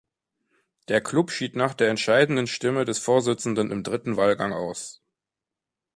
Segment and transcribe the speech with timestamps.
[0.87, 5.03] Der Club schied nach der entscheidenden Stimme des Vorsitzenden im dritten Wahlgang aus.